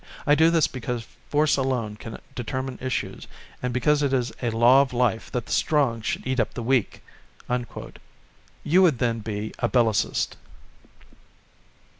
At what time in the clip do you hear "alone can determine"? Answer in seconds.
1.57-2.79